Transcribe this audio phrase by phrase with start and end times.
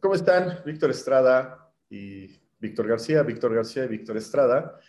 [0.00, 0.62] ¿Cómo están?
[0.64, 2.26] Víctor Estrada y
[2.58, 4.80] Víctor García, Víctor García y Víctor Estrada.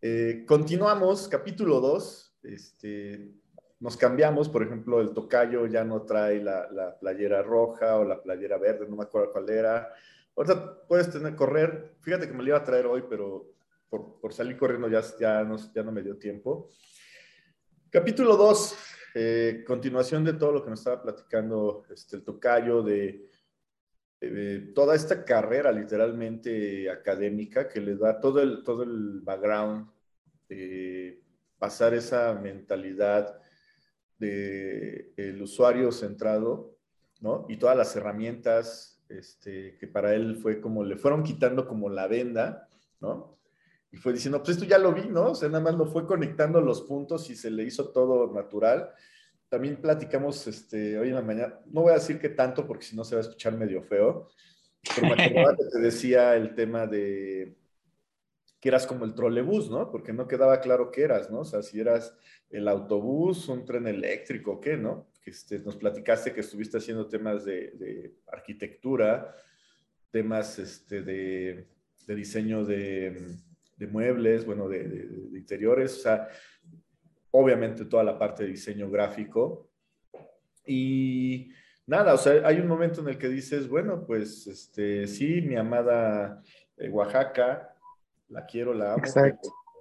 [0.00, 2.36] Eh, continuamos, capítulo 2.
[2.44, 3.32] Este,
[3.80, 8.56] nos cambiamos, por ejemplo, el tocayo ya no trae la, playera roja o la playera
[8.56, 9.92] verde, no me acuerdo cuál era.
[10.36, 11.96] Ahorita puedes tener, correr.
[12.00, 13.52] Fíjate que me lo iba a traer hoy, pero
[13.90, 16.70] por, salir corriendo ya, ya, no, ya no me dio tiempo.
[17.90, 18.76] Capítulo 2,
[19.16, 23.31] eh, continuación de todo lo que nos estaba platicando este, el tocayo de
[24.74, 29.88] toda esta carrera literalmente académica que les da todo el, todo el background,
[31.58, 33.40] pasar esa mentalidad
[34.18, 36.76] del el usuario centrado,
[37.20, 37.46] ¿no?
[37.48, 42.06] Y todas las herramientas este, que para él fue como, le fueron quitando como la
[42.06, 42.68] venda,
[43.00, 43.38] ¿no?
[43.90, 45.32] Y fue diciendo, pues esto ya lo vi, ¿no?
[45.32, 48.90] O sea, nada más lo fue conectando los puntos y se le hizo todo natural
[49.52, 52.96] también platicamos este, hoy en la mañana, no voy a decir que tanto porque si
[52.96, 54.30] no se va a escuchar medio feo,
[54.94, 57.54] pero me acordaba que te decía el tema de
[58.58, 59.90] que eras como el trolebús, ¿no?
[59.90, 61.40] Porque no quedaba claro qué eras, ¿no?
[61.40, 62.16] O sea, si eras
[62.48, 65.10] el autobús, un tren eléctrico, ¿qué, no?
[65.22, 69.36] Que este, nos platicaste que estuviste haciendo temas de, arquitectura,
[70.10, 71.66] temas este, de,
[72.06, 73.36] diseño de,
[73.90, 76.28] muebles, bueno, de, interiores, o sea,
[77.32, 79.68] obviamente toda la parte de diseño gráfico.
[80.64, 81.50] Y
[81.86, 85.56] nada, o sea, hay un momento en el que dices, bueno, pues este, sí, mi
[85.56, 86.42] amada
[86.76, 87.74] eh, Oaxaca,
[88.28, 89.02] la quiero, la amo.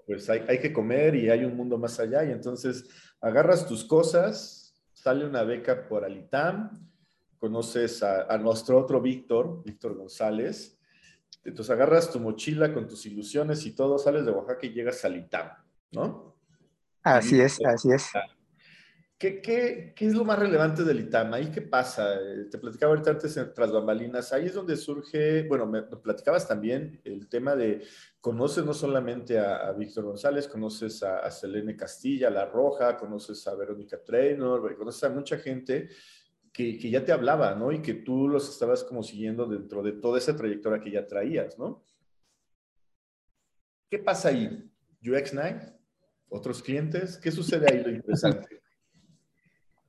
[0.08, 2.24] Pues hay, hay, que comer y hay un mundo más allá.
[2.26, 2.90] Y entonces
[3.22, 6.90] agarras tus cosas, sale una beca por Alitam,
[7.38, 10.80] conoces a, a nuestro otro Víctor, Víctor González.
[11.44, 15.08] Entonces agarras tu mochila con tus ilusiones y todo, sales de Oaxaca y llegas a
[15.08, 15.50] Alitam,
[15.92, 16.31] ¿no?
[17.04, 18.12] Así es, así es.
[19.22, 21.34] ¿Qué, qué, qué es lo más relevante del ITAM?
[21.34, 22.16] ¿Ahí qué pasa?
[22.16, 24.34] Eh, te platicaba ahorita antes en Tras Bambalinas.
[24.34, 27.86] Ahí es donde surge, bueno, me, platicabas también el tema de,
[28.20, 34.04] conoces no solamente a, Víctor González, conoces a, Selene Castilla, La Roja, conoces a Verónica
[34.04, 35.90] Traynor, conoces a mucha gente
[36.52, 37.72] que, que, ya te hablaba, ¿no?
[37.72, 41.60] Y que tú los estabas como siguiendo dentro de toda esa trayectoria que ya traías,
[41.60, 41.86] ¿no?
[43.88, 44.68] ¿Qué pasa ahí?
[45.04, 45.81] UX9
[46.32, 47.18] otros clientes?
[47.18, 48.48] ¿Qué sucede ahí lo interesante?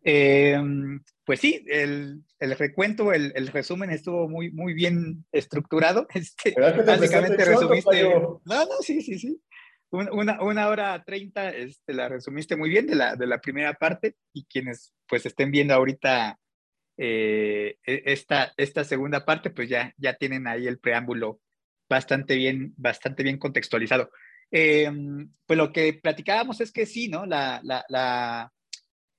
[0.05, 6.09] Em, pues sí, el, el recuento, el, el, resumen estuvo muy, muy bien estructurado.
[6.15, 8.11] Este, básicamente resumiste.
[8.11, 9.41] No, no, sí, sí, sí.
[9.91, 14.17] Una, una hora treinta este, la resumiste muy bien de la, de la primera parte
[14.33, 16.37] y quienes pues estén viendo ahorita
[16.97, 21.41] eh, e, esta, esta segunda parte, pues ya, ya tienen ahí el preámbulo
[21.89, 24.11] bastante bien, bastante bien contextualizado.
[24.55, 27.25] Em, pues lo que platicábamos es que sí, ¿no?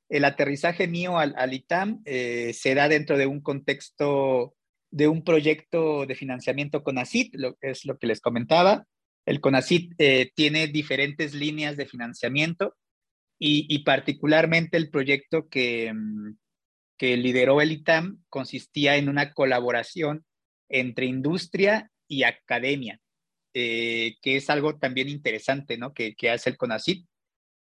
[0.09, 4.55] El aterrizaje mío al, ITAM eh, se da dentro de un contexto
[4.91, 8.85] de un proyecto de financiamiento CONACIT, lo, es lo que les comentaba.
[9.25, 12.75] El CONACIT eh, tiene diferentes líneas de financiamiento
[13.39, 16.35] y, particularmente el proyecto mm,
[16.97, 20.23] que lideró el ITAM consistía en una colaboración
[20.69, 23.01] entre industria y academia.
[23.55, 25.93] Eh, que es algo también interesante, ¿no?
[25.93, 27.05] Que, hace el CONACYT,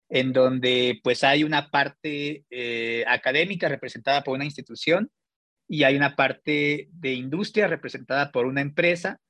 [0.09, 5.11] en donde pues hay una parte eh, académica representada por una institución
[5.69, 9.21] y hay una parte de industria representada por una empresa.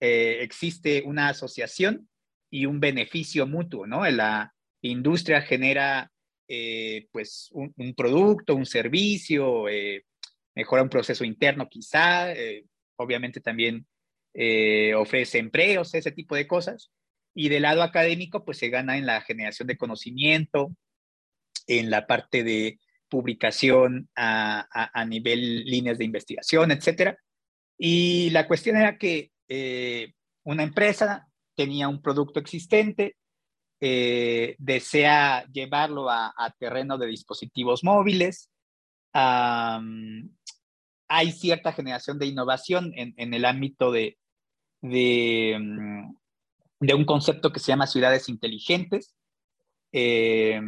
[0.00, 2.08] Eh, existe una asociación
[2.50, 4.08] y un beneficio mutuo, ¿no?
[4.08, 6.08] La industria genera
[7.12, 9.64] pues un, un, producto, un servicio,
[10.54, 12.26] mejora un proceso interno quizá,
[12.96, 13.86] obviamente también
[14.34, 16.90] eh, ofrece empleos, ese tipo de cosas.
[17.34, 20.74] Y del lado académico, pues se gana en la generación de conocimiento,
[21.66, 22.78] en la parte de
[23.08, 27.18] publicación a, nivel líneas de investigación, etcétera.
[27.78, 30.12] Y la cuestión era que eh,
[30.44, 33.16] una empresa tenía un producto existente,
[33.80, 38.50] eh, desea llevarlo a, terreno de dispositivos móviles.
[39.12, 40.22] hay
[41.32, 44.16] cierta generación de innovación en el ámbito de,
[44.82, 46.14] Mm,
[46.80, 49.14] de, un concepto que se llama ciudades inteligentes.
[49.92, 50.60] Eh,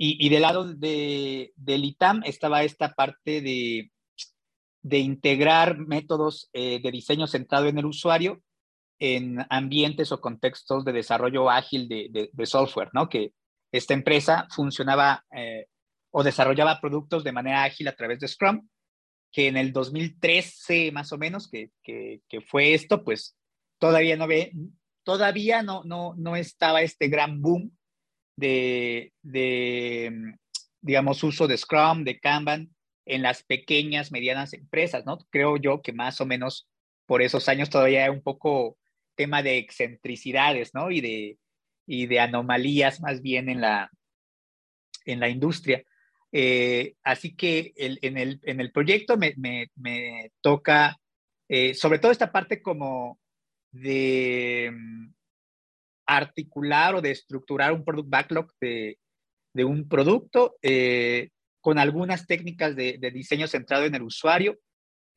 [0.00, 3.90] y, del lado de, del ITAM estaba esta parte de,
[4.82, 8.40] de integrar métodos eh, de diseño centrado en el usuario
[9.00, 13.08] en ambientes o contextos de desarrollo ágil de, software, ¿no?
[13.08, 13.32] Que
[13.72, 15.66] esta empresa funcionaba eh,
[16.10, 18.68] o desarrollaba productos de manera ágil a través de Scrum
[19.30, 23.36] que en el 2013 más o menos, que, que, fue esto, pues
[23.78, 24.52] todavía no ve,
[25.02, 27.76] todavía no, no, no estaba este gran boom
[28.36, 30.34] de, de,
[30.80, 35.18] digamos, uso de Scrum, de Kanban en las pequeñas, medianas empresas, ¿no?
[35.30, 36.68] Creo yo que más o menos
[37.06, 38.76] por esos años todavía un poco
[39.14, 40.90] tema de excentricidades, ¿no?
[40.90, 41.38] Y de,
[41.86, 43.90] y de anomalías más bien en la,
[45.06, 45.82] en la industria.
[46.32, 49.66] Eh, así que en, el, proyecto me,
[50.40, 50.98] toca,
[51.48, 53.18] eh, sobre todo esta parte como
[53.70, 55.12] de mm,
[56.06, 58.98] articular o de estructurar un product backlog de,
[59.64, 61.30] un producto eh,
[61.60, 64.58] con algunas técnicas de, diseño centrado en el usuario.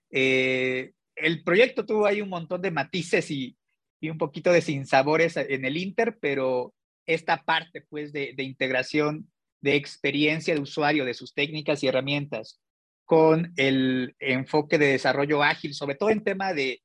[0.09, 3.57] el proyecto tuvo ahí un montón de matices y,
[4.03, 6.73] un poquito de sinsabores en el Inter, pero
[7.05, 9.30] esta parte pues de integración
[9.61, 12.59] de experiencia de usuario, de sus técnicas y herramientas,
[13.05, 16.81] con el enfoque de desarrollo ágil, sobre todo en tema de,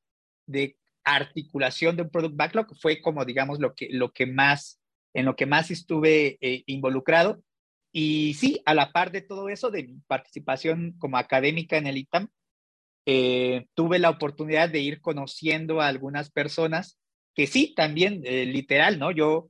[0.46, 4.80] de articulación de un product backlog, fue como, digamos, lo que, lo que más,
[5.14, 7.42] en lo que más estuve eh, involucrado.
[7.92, 11.96] Y sí, a la par de todo eso, de mi participación como académica en el
[11.96, 12.28] ITAM,
[13.06, 16.98] eh, tuve la oportunidad de ir conociendo a algunas personas
[17.34, 19.12] que sí, también eh, literal, ¿no?
[19.12, 19.48] Yo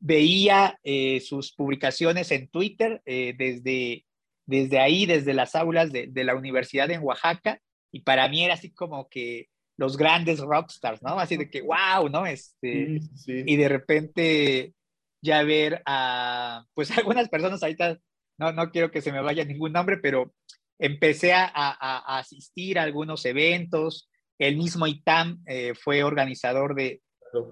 [0.00, 4.04] veía eh, sus publicaciones en Twitter eh, desde,
[4.46, 7.60] desde ahí, desde las aulas de, de, la universidad en Oaxaca,
[7.92, 11.18] y para mí era así como que los grandes rockstars, ¿no?
[11.18, 12.26] Así de que, wow, ¿no?
[12.26, 14.74] Este, Y de repente
[15.22, 17.98] ya ver a, pues algunas personas ahorita,
[18.38, 20.34] no, no quiero que se me vaya ningún nombre, pero
[20.78, 24.08] empecé a, a, a asistir a algunos eventos,
[24.38, 27.00] el mismo ITAM eh, fue organizador de,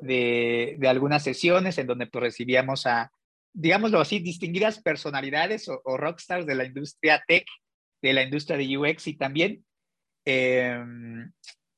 [0.03, 3.11] de, algunas sesiones en donde pues, recibíamos a,
[3.53, 7.47] digámoslo así, distinguidas personalidades o, rockstars de la industria tech,
[8.03, 9.65] de la industria de UX y también.
[10.25, 11.33] Em,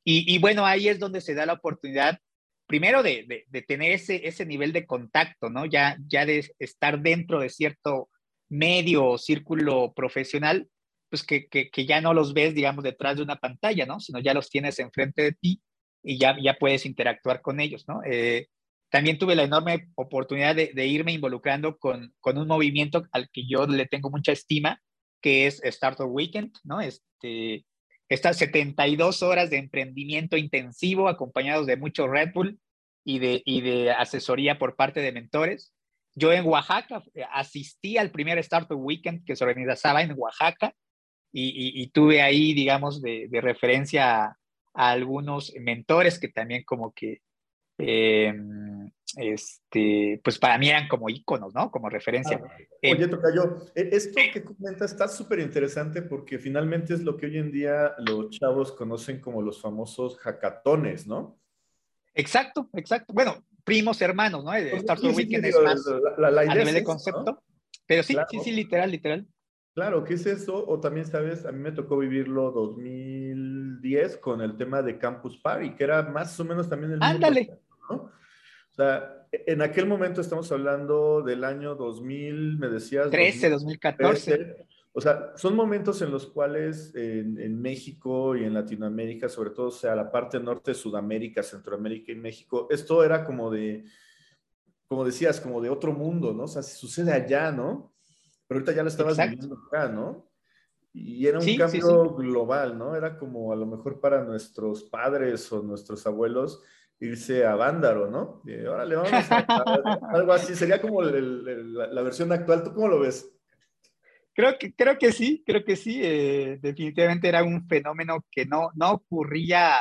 [0.05, 2.19] y, bueno, ahí es donde se da la oportunidad,
[2.67, 5.65] primero de, de, tener ese, ese nivel de contacto, ¿no?
[5.65, 8.11] Ya, ya de estar dentro de cierto
[8.49, 10.69] medio o círculo profesional,
[11.09, 14.01] pues que, que, que, ya no los ves, digamos, detrás de una pantalla, ¿no?
[14.01, 15.63] Sino ya los tienes enfrente de ti
[16.03, 18.03] y ya, ya puedes interactuar con ellos, ¿no?
[18.05, 18.49] Eh,
[18.91, 23.67] también tuve la enorme oportunidad de, irme involucrando con, con, un movimiento al que yo
[23.67, 24.83] le tengo mucha estima,
[25.23, 26.81] que es Startup Weekend, ¿no?
[26.81, 27.65] Este,
[28.11, 32.61] estas 72 horas de emprendimiento intensivo acompañados de mucho Red Bull
[33.03, 35.73] y de, y de asesoría por parte de mentores.
[36.15, 40.75] Yo en Oaxaca eh, asistí al primer Startup Weekend que se organizaba en Oaxaca
[41.35, 44.37] y, tuve ahí, digamos, de, de referencia
[44.75, 47.21] a algunos mentores que también como que,
[47.79, 51.71] em, este, pues para mí eran como íconos, ¿no?
[51.71, 52.41] Como referencia.
[52.43, 57.27] Ah, oye, Tocayo, e, esto que comentas está súper interesante porque finalmente es lo que
[57.27, 61.39] hoy en día los chavos conocen como los famosos hackatones, ¿no?
[62.15, 63.13] Exacto, exacto.
[63.13, 64.55] Bueno, primos hermanos, ¿no?
[64.55, 67.43] Startup Weekend es más a nivel de concepto.
[67.87, 69.27] Pero sí, sí, sí, literal, literal.
[69.75, 70.67] Claro, ¿qué es eso?
[70.69, 75.75] O también, sabes, a mí me tocó vivirlo 2010 con el tema de Campus Party,
[75.75, 77.59] que era más o menos también el Ándale.
[77.89, 77.97] ¿no?
[77.97, 83.11] O sea, en aquel momento estamos hablando del año 2000, me decías.
[83.11, 84.67] 13, 2014.
[84.95, 89.69] O sea, son momentos en los cuales en, en, México y en Latinoamérica, sobre todo,
[89.69, 93.87] o sea, la parte norte de Sudamérica, Centroamérica y México, esto era como de,
[94.87, 96.43] como decías, como de otro mundo, ¿no?
[96.43, 97.92] O sea, si sucede allá, ¿no?
[98.53, 100.29] Pero ahorita ya lo estabas viviendo acá, ¿no?
[100.93, 102.95] Y era un cambio global, ¿no?
[102.95, 106.63] Era como a lo mejor para nuestros padres o nuestros abuelos
[107.01, 108.43] irse a Vándaro, ¿no?
[108.45, 109.39] Y, órale, vamos a,
[110.13, 110.55] algo así.
[110.55, 112.63] Sería como la, versión actual.
[112.63, 113.27] ¿Tú cómo lo ves?
[114.35, 116.01] Creo que, creo que sí, creo que sí.
[116.03, 119.79] Eh, definitivamente era un fenómeno que no, no ocurría,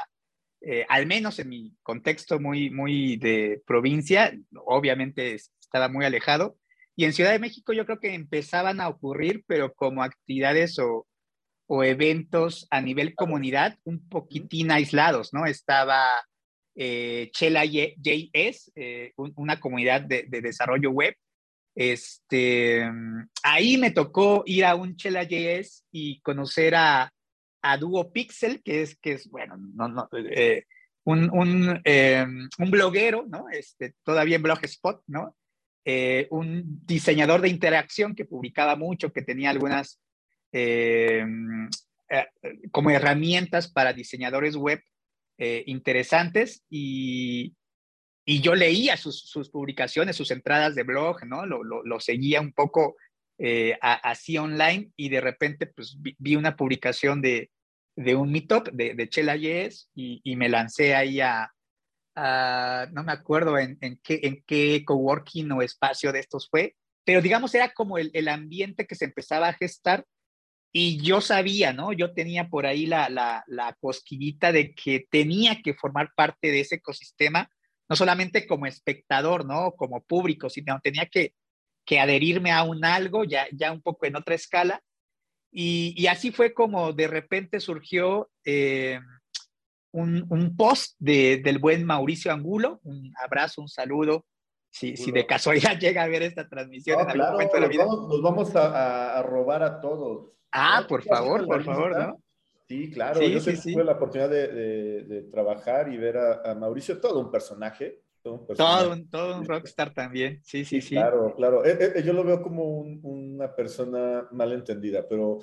[0.62, 4.34] eh, al menos en mi contexto muy, muy de provincia.
[4.64, 6.56] Obviamente estaba muy alejado,
[6.96, 11.08] y en Ciudad de México yo creo que empezaban a ocurrir, pero como actividades o,
[11.68, 15.46] o eventos a nivel comunidad un poquitín aislados, ¿no?
[15.46, 16.12] Estaba
[16.76, 21.16] eh, Chela JS, eh, una comunidad de, de, desarrollo web.
[21.76, 22.84] Este,
[23.44, 27.14] ahí me tocó ir a un Chela JS y conocer a,
[27.62, 30.66] a Duo Pixel, que es, que es bueno, no, no, eh,
[31.06, 31.82] un, un,
[32.60, 33.46] un, bloguero, ¿no?
[33.50, 35.36] Este, todavía en Blogspot, ¿no?
[35.84, 40.00] Eh, un diseñador de interacción que publicaba mucho, que tenía algunas
[40.52, 41.26] eh,
[42.10, 42.28] eh,
[42.72, 44.82] como herramientas para diseñadores web
[45.66, 47.56] interesantes y,
[48.26, 51.48] y, yo leía sus, sus, publicaciones, sus entradas de blog, ¿no?
[51.48, 52.96] Lo, lo, seguía un poco
[53.82, 57.50] así online y de repente pues vi, una publicación de,
[57.96, 61.52] de un meetup de, de Chela Yes y, y me lancé ahí a,
[62.16, 66.76] Ah, no me acuerdo en, qué, en qué coworking o espacio de estos fue,
[67.06, 70.06] pero digamos era como el, ambiente que se empezaba a gestar
[70.74, 71.94] Y yo sabía, ¿no?
[71.94, 76.62] Yo tenía por ahí la, la, la cosquillita de que tenía que formar parte de
[76.62, 77.50] ese ecosistema,
[77.90, 79.74] no solamente como espectador, ¿no?
[79.74, 81.34] Como público, sino tenía que,
[81.86, 84.82] que adherirme a un algo ya, ya un poco en otra escala.
[85.52, 89.00] Y, así fue como de repente surgió eh,
[89.92, 94.26] un, un, post de, del buen Mauricio Angulo, un abrazo, un saludo,
[94.70, 97.86] si, si de casualidad llega a ver esta transmisión en algún momento de la vida.
[97.86, 100.32] Vamos, nos vamos a, a robar a todos.
[100.52, 102.22] Ah, por favor, por favor, ¿no?
[102.72, 103.20] Sí, claro.
[103.20, 107.30] Sí, Yo sí, tuve la oportunidad de, de, trabajar y ver a, Mauricio, todo un
[107.30, 108.02] personaje.
[108.22, 110.40] Todo un, todo un, todo un rockstar también.
[110.44, 110.96] Sí, sí, sí.
[110.96, 111.66] Claro, claro.
[111.66, 112.80] Eh, eh, yo lo veo como
[113.42, 115.40] una persona malentendida, pero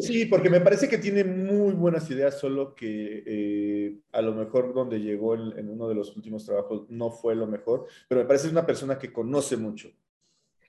[0.00, 4.72] sí, porque me parece que tiene muy buenas ideas, solo que eh, a lo mejor
[4.72, 8.26] donde llegó en, en, uno de los últimos trabajos no fue lo mejor, pero me
[8.26, 9.90] parece una persona que conoce mucho.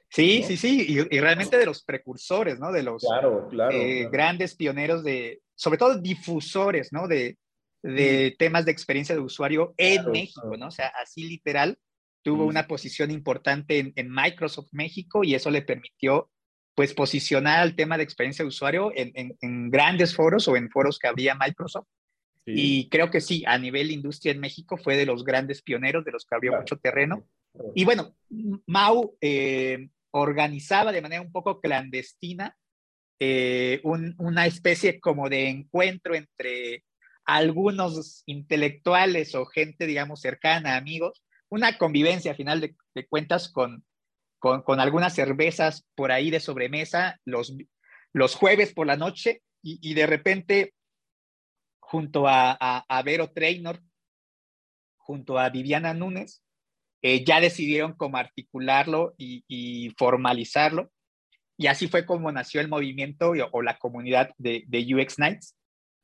[0.10, 2.72] Sí, sí, sí, y, realmente de los precursores, ¿no?
[2.72, 3.04] De los
[3.72, 7.08] eh, grandes pioneros de, sobre todo difusores, ¿no?
[7.08, 7.38] De,
[7.82, 10.68] de temas de experiencia de usuario en México, ¿no?
[10.68, 11.78] O sea, así literal,
[12.26, 16.32] tuvo una posición importante en, en, Microsoft México y eso le permitió,
[16.74, 20.98] pues, posicionar el tema de experiencia de usuario en, en, grandes foros o en foros
[20.98, 21.88] que había Microsoft.
[22.48, 26.12] Y creo que sí, a nivel industria en México fue de los grandes pioneros, de
[26.12, 27.28] los que abrió mucho terreno.
[27.76, 28.16] Y bueno,
[28.66, 32.56] Mau eh, organizaba de manera un poco clandestina
[33.20, 36.84] eh, una especie como de encuentro entre
[37.24, 41.25] algunos intelectuales o gente, digamos, cercana, amigos,
[41.56, 43.86] una convivencia a final de, cuentas con,
[44.40, 47.56] con, algunas cervezas por ahí de sobremesa los,
[48.12, 50.74] los jueves por la noche y, de repente
[51.80, 52.52] junto a,
[52.88, 53.82] a, Vero Trainor,
[54.98, 56.44] junto a Viviana Núñez,
[57.02, 60.92] eh, ya decidieron cómo articularlo y, formalizarlo.
[61.58, 65.56] Y así fue como nació el movimiento o, la comunidad de, UX Nights,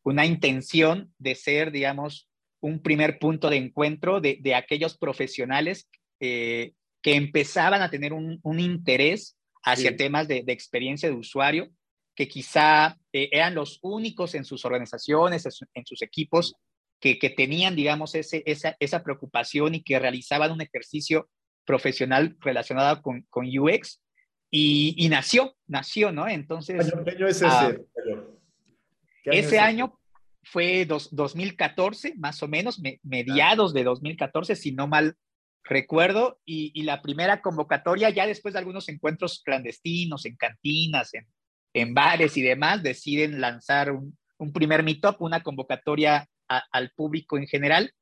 [0.03, 2.30] una intención de ser, digamos,
[2.61, 5.89] un primer punto de encuentro de, aquellos profesionales
[6.19, 11.69] eh, que empezaban a tener un, interés hacia temas de, experiencia de usuario,
[12.15, 16.55] que quizá eh, eran los únicos en sus organizaciones, en sus equipos,
[16.99, 21.27] que, tenían, digamos, ese, esa, esa, preocupación y que realizaban un ejercicio
[21.65, 23.99] profesional relacionado con, con UX
[24.51, 26.27] y, nació, nació, ¿no?
[26.27, 26.93] Entonces...
[27.03, 29.39] ¿Qué año es ah, ese?
[29.39, 29.99] ese año
[30.43, 35.15] fue 2014, más o menos, mediados de 2014, si no mal
[35.63, 41.27] recuerdo, y, la primera convocatoria, ya después de algunos encuentros clandestinos, en cantinas, en,
[41.73, 47.47] en bares y demás, deciden lanzar un, un primer meetup, una convocatoria al público en
[47.47, 47.93] general.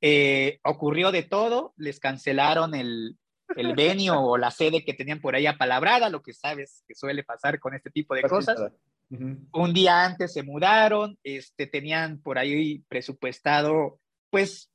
[0.00, 3.16] Eh, ocurrió de todo, les cancelaron el,
[3.56, 7.24] el venio o la sede que tenían por ahí apalabrada, lo que sabes que suele
[7.24, 8.60] pasar con este tipo de cosas.
[9.08, 14.70] Un día antes se mudaron, este, tenían por ahí presupuestado, pues,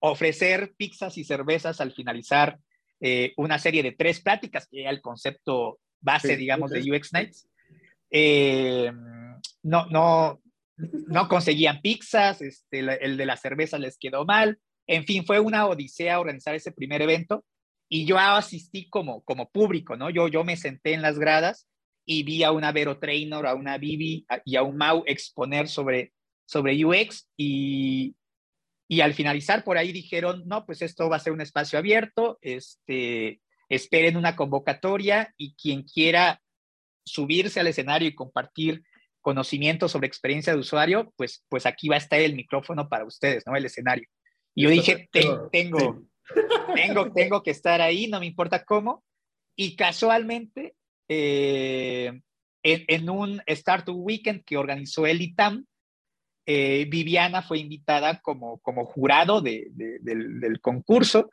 [0.00, 2.58] ofrecer pizzas y cervezas al finalizar
[3.00, 7.48] eh, una serie de tres pláticas, que era el concepto base, digamos, de UX Nights.
[8.10, 8.92] Eh,
[9.62, 10.42] no, no,
[10.76, 15.66] no conseguían pizzas, este, el de la cerveza les quedó mal, en fin, fue una
[15.66, 17.44] odisea organizar ese primer evento
[17.88, 20.10] y yo asistí como, como público, ¿no?
[20.10, 21.68] Yo, yo me senté en las gradas
[22.12, 26.12] y vi a una Vero Trainer, a una Bibi y a un Mau exponer sobre,
[26.46, 28.14] sobre UX y,
[28.88, 32.38] y al finalizar por ahí dijeron, no, pues esto va a ser un espacio abierto,
[32.42, 36.40] este, esperen una convocatoria y quien quiera
[37.04, 38.82] subirse al escenario y compartir
[39.22, 43.44] conocimiento sobre experiencia de usuario, pues, pues aquí va a estar el micrófono para ustedes,
[43.46, 43.56] ¿no?
[43.56, 44.06] El escenario.
[44.54, 46.06] Y yo dije, tengo,
[46.74, 49.02] tengo, tengo que estar ahí, no me importa cómo.
[49.56, 50.74] Y casualmente,
[51.08, 52.20] eh,
[52.62, 55.66] en, un Startup Weekend que organizó el ITAM,
[56.46, 61.30] eh, Viviana fue invitada como, como jurado de, del, del, concurso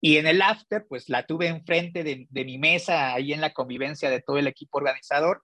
[0.00, 3.52] y en el after, pues la tuve enfrente de, de mi mesa, ahí en la
[3.52, 5.42] convivencia de todo el equipo organizador.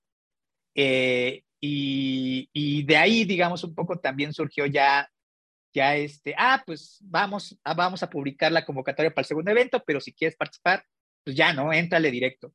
[0.74, 5.08] Eh, y, de ahí, digamos, un poco también surgió ya,
[5.72, 9.82] ya este, ah, pues vamos, ah, vamos a publicar la convocatoria para el segundo evento,
[9.86, 10.84] pero si quieres participar,
[11.24, 11.72] pues ya, ¿no?
[11.72, 12.52] Éntrale directo.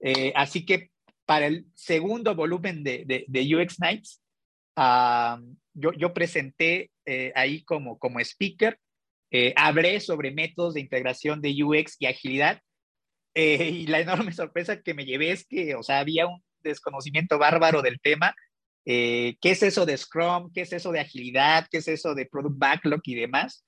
[0.00, 0.90] Eh, así que
[1.26, 4.20] para el segundo volumen de, de, UX Nights,
[5.74, 8.78] yo, presenté eh, ahí como, como speaker,
[9.30, 12.60] eh, hablé sobre métodos de integración de UX y agilidad,
[13.32, 17.80] y la enorme sorpresa que me llevé es que, o sea, había un desconocimiento bárbaro
[17.80, 18.34] del tema
[18.84, 22.58] qué es eso de Scrum, qué es eso de agilidad, qué es eso de Product
[22.58, 23.64] Backlog y demás.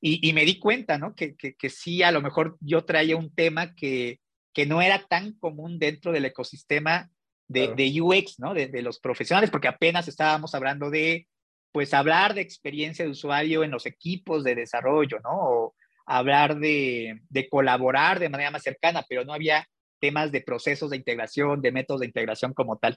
[0.00, 1.14] Y, me di cuenta, ¿no?
[1.14, 4.18] Que, que, sí, a lo mejor yo traía un tema que,
[4.52, 7.10] que no era tan común dentro del ecosistema
[7.48, 8.54] de, UX, ¿no?
[8.54, 11.28] De, de, los profesionales, porque apenas estábamos hablando de,
[11.70, 15.30] pues, hablar de experiencia de usuario en los equipos de desarrollo, ¿no?
[15.32, 15.74] O
[16.06, 19.66] hablar de, de colaborar de manera más cercana, pero no había
[20.00, 22.96] temas de procesos de integración, de métodos de integración como tal.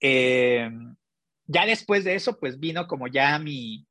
[0.00, 0.70] Eh,
[1.46, 3.86] ya después de eso, pues vino como ya mi,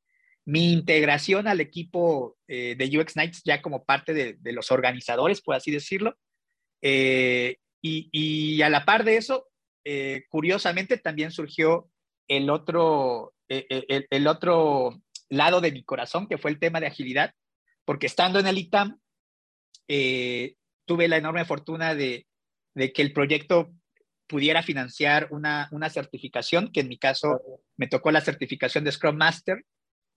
[0.46, 5.42] mi integración al equipo eh, de UX Nights, ya como parte de, de los organizadores,
[5.42, 6.18] por así decirlo.
[6.82, 9.48] Eh, y, a la par de eso,
[9.86, 11.90] eh, curiosamente también surgió
[12.28, 17.34] el otro, eh, el, otro lado de mi corazón, que fue el tema de agilidad,
[17.86, 19.00] porque estando en el ITAM,
[19.88, 22.28] tuve la enorme fortuna de,
[22.74, 23.72] de, que el proyecto
[24.28, 27.40] pudiera financiar una, una certificación, que en mi caso
[27.78, 29.64] me tocó la certificación de Scrum Master,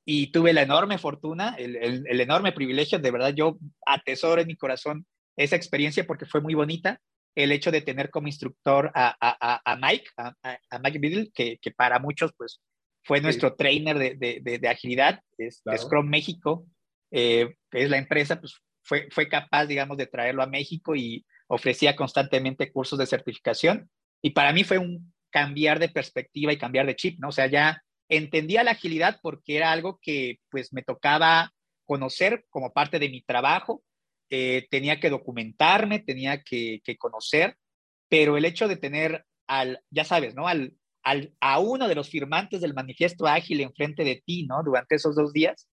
[0.04, 4.48] y tuve la enorme fortuna, el, el, el, enorme privilegio, de verdad yo atesoro en
[4.48, 5.06] mi corazón
[5.44, 7.00] esa experiencia porque fue muy bonita
[7.34, 11.58] el hecho de tener como instructor a, a, a Mike, a, a, Mike Biddle, que,
[11.58, 12.60] que, para muchos pues
[13.04, 16.66] fue nuestro trainer de, de, de, agilidad, es, de Scrum México,
[17.10, 21.24] eh, que es la empresa, pues fue, fue capaz, digamos, de traerlo a México y
[21.46, 23.88] ofrecía constantemente cursos de certificación.
[24.22, 27.28] Y para mí fue un cambiar de perspectiva y cambiar de chip, ¿no?
[27.28, 31.52] O sea, ya entendía la agilidad porque era algo que pues me tocaba
[31.86, 33.82] conocer como parte de mi trabajo,
[34.30, 37.56] eh, tenía que documentarme, tenía que, conocer,
[38.08, 40.46] pero el hecho de tener al, ya sabes, ¿no?
[40.46, 44.62] Al, al, a uno de los firmantes del manifiesto ágil enfrente de ti, ¿no?
[44.62, 45.68] Durante esos dos días,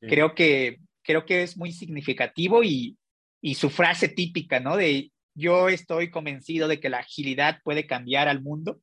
[0.00, 2.96] creo, que, creo que es muy significativo y,
[3.40, 4.76] y su frase típica, ¿no?
[4.76, 8.80] De yo estoy convencido de que la agilidad puede cambiar al mundo.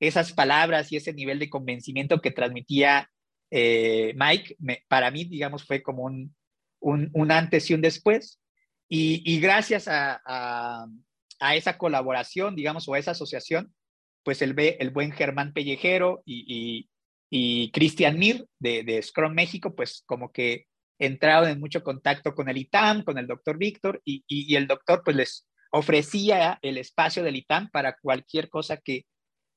[0.00, 3.08] Esas palabras y ese nivel de convencimiento que transmitía
[3.50, 4.56] eh, Mike,
[4.88, 6.34] para mí, digamos, fue como un,
[6.80, 8.40] un, un, antes y un después.
[8.88, 10.86] Y, gracias a,
[11.54, 13.74] esa colaboración, digamos, o a esa asociación,
[14.22, 16.88] pues el, el buen Germán Pellejero y,
[17.72, 20.66] Cristian Mir de, Scrum México, pues como que
[20.98, 25.16] entraron en mucho contacto con el ITAM, con el doctor Víctor, y, el doctor pues
[25.16, 29.06] les ofrecía el espacio del ITAM para cualquier cosa que,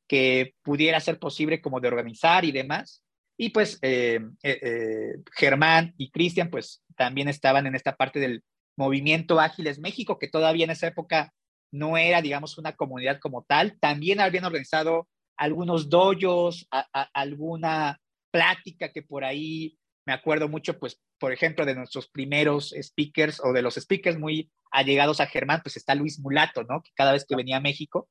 [0.08, 3.04] que pudiera ser posible como de organizar y demás.
[3.40, 8.44] Y pues eh, eh, eh, Germán y Cristian pues también estaban en esta parte del,
[8.78, 11.34] Movimiento Ágiles México, que todavía en esa época
[11.72, 13.78] no era, digamos, una comunidad como tal.
[13.80, 16.68] También habían organizado algunos doyos,
[17.14, 18.00] alguna
[18.32, 23.52] plática que por ahí me acuerdo mucho, pues, por ejemplo, de nuestros primeros speakers o
[23.52, 26.82] de los speakers muy allegados a Germán, pues está Luis Mulato, ¿no?
[26.82, 28.08] Que cada vez que venía a México,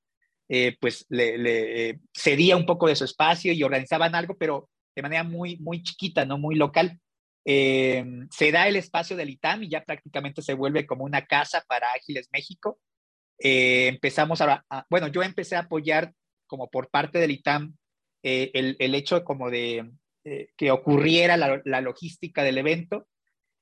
[0.48, 5.02] eh, pues le, eh, cedía un poco de su espacio y organizaban algo, pero de
[5.02, 6.38] manera muy, muy chiquita, ¿no?
[6.38, 7.00] Muy local.
[7.48, 11.64] Eh, se da el espacio del ITAM y ya prácticamente se vuelve como una casa
[11.68, 12.80] para Ágiles México.
[13.38, 16.12] Eh, empezamos a, bueno, yo empecé a apoyar
[16.48, 17.76] como por parte del ITAM
[18.24, 19.92] eh, el, el, hecho como de
[20.56, 23.06] que ocurriera la, la, logística del evento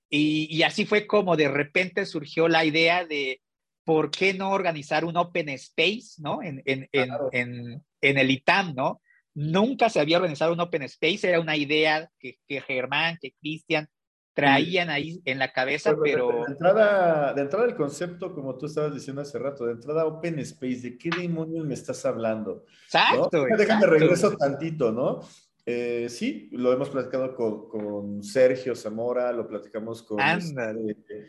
[0.08, 3.42] y, y, así fue como de repente surgió la idea de
[3.84, 6.42] por qué no organizar un open space, ¿no?
[6.42, 9.02] En, en, en, en el ITAM, ¿no?
[9.34, 13.88] Nunca se había organizado un open space, era una idea que, que Germán, que Cristian
[14.34, 16.44] traían ahí en la cabeza, pero...
[16.44, 20.40] De entrada, de entrada el concepto, como tú estabas diciendo hace rato, de entrada open
[20.40, 22.64] space, ¿de qué demonios me estás hablando?
[22.84, 23.46] Exacto.
[23.48, 23.56] ¿no?
[23.56, 25.20] Déjame regreso tantito, ¿no?
[25.64, 30.20] Eh, sí, lo hemos platicado con, con, Sergio Zamora, lo platicamos con...
[30.20, 31.26] Este,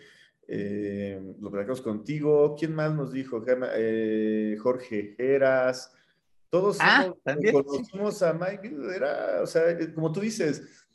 [0.47, 2.55] eh, lo platicamos contigo.
[2.57, 3.43] ¿Quién más nos dijo?
[3.47, 5.91] Eh, Jorge Geras.
[6.55, 7.13] Todos ah,
[7.51, 10.87] conocimos a Mike, era, o sea, como tú dices,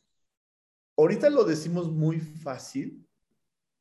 [0.97, 3.07] ahorita lo decimos muy fácil,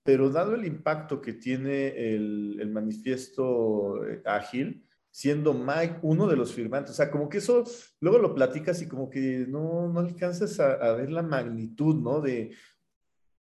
[0.04, 6.36] pero dado el impacto que tiene el, el manifiesto eh, ágil, siendo Mike uno de
[6.36, 7.64] los firmantes, o sea, como que eso
[8.02, 12.20] luego lo platicas y como que no, no alcanzas a, a ver la magnitud, ¿no?
[12.20, 12.58] De,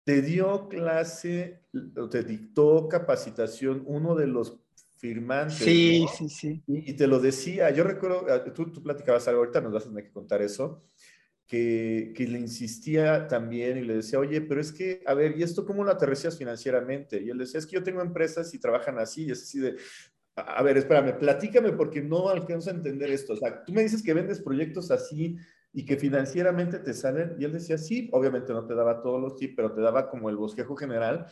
[0.04, 1.64] te dio clase,
[2.12, 4.60] te dictó capacitación uno de los
[4.98, 5.54] firmante.
[5.54, 6.64] Sí, sí, sí.
[6.68, 9.90] Y, te lo decía, yo recuerdo, ah, tú, tú platicabas algo, ahorita nos vas a
[9.90, 10.84] tener que contar eso,
[11.46, 15.44] que, que, le insistía también y le decía, oye, pero es que, a ver, ¿y
[15.44, 17.22] esto cómo lo aterrizas financieramente?
[17.22, 19.78] Y él decía, es que yo tengo empresas y trabajan así, y es así de,
[20.36, 23.34] a ver, espérame, platícame porque no alcanzo a entender esto.
[23.34, 25.38] O sea, tú me dices que vendes proyectos así
[25.74, 29.36] y que financieramente te salen, y él decía, sí, obviamente no te daba todos los
[29.36, 31.28] tips, pero te daba como el bosquejo general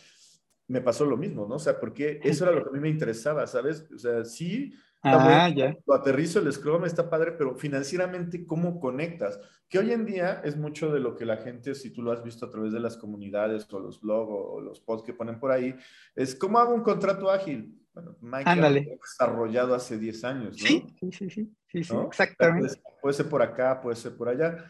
[0.68, 1.56] me pasó lo mismo, ¿no?
[1.56, 3.88] O sea, porque eso era lo que a mí me interesaba, ¿sabes?
[3.94, 4.74] O sea, sí,
[5.04, 5.76] ah, ya.
[5.86, 9.40] lo aterrizo el Scrum, está padre, pero financieramente, ¿cómo conectas?
[9.70, 12.24] Que hoy en día es mucho de lo que la gente, si tú lo has
[12.24, 15.52] visto a través de las comunidades o los blogs o, los posts que ponen por
[15.52, 15.76] ahí,
[16.16, 17.80] es ¿cómo hago un contrato ágil?
[17.94, 20.68] Bueno, Mike desarrollado hace 10 años, ¿no?
[20.68, 22.74] Sí, sí, sí, sí, sí, exactamente.
[23.02, 24.70] Puede, ser por acá, puede ser por allá.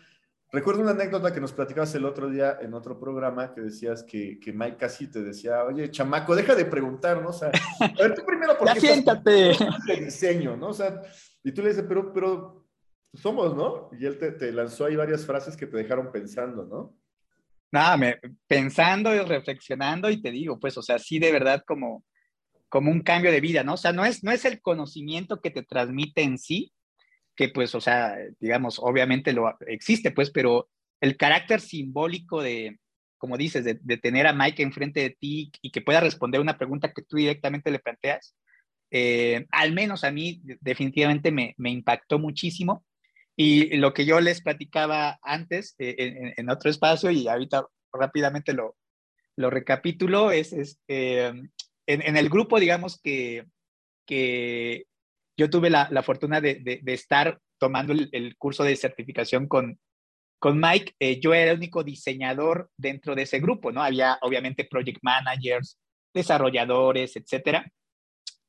[0.52, 4.40] Recuerdo una anécdota que nos platicabas el otro día en otro programa que decías que,
[4.40, 7.30] que Mike casi te decía, oye, chamaco, deja de preguntar, ¿no?
[7.30, 9.56] O sea, a ver, tú primero, ¿por qué siéntate.
[9.88, 10.70] de diseño, ¿no?
[10.70, 11.02] O sea,
[11.44, 12.66] y tú le dices, pero, pero
[13.14, 13.90] somos, ¿no?
[14.00, 16.96] Y él te, te lanzó ahí varias frases que te dejaron pensando, ¿no?
[17.72, 22.06] Nada, me, pensando y reflexionando y te digo, pues, o sea, sí de verdad como,
[22.70, 23.74] como un cambio de vida, ¿no?
[23.74, 26.72] O sea, no es, no es el conocimiento que te transmite en sí,
[27.36, 30.70] que pues, o sea, digamos, obviamente lo existe, pues, pero
[31.02, 32.80] el carácter simbólico de,
[33.18, 36.94] como dices, de, tener a Mike enfrente de ti y que pueda responder una pregunta
[36.94, 38.36] que tú directamente le planteas,
[38.92, 42.86] eh, al menos a mí definitivamente me, me, impactó muchísimo.
[43.36, 48.78] Y lo que yo les platicaba antes eh, en, otro espacio y ahorita rápidamente lo,
[49.36, 51.34] lo recapitulo, es, es eh,
[51.88, 53.46] en, el grupo, digamos que,
[54.06, 54.86] que
[55.38, 59.80] yo tuve la, la fortuna de, de, estar tomando el, curso de certificación con,
[60.40, 60.94] con Mike.
[61.00, 63.84] Eh, yo era el único diseñador dentro de ese grupo, ¿no?
[63.84, 65.78] Había obviamente project managers,
[66.14, 67.70] desarrolladores, etcétera,